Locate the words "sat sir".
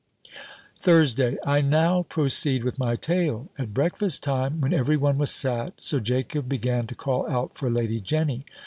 5.29-5.99